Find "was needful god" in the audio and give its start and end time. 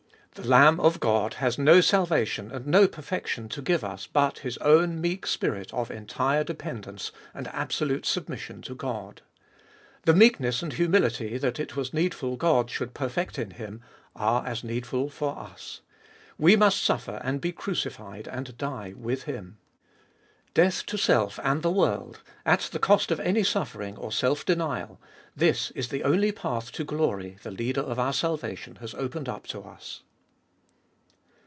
11.75-12.71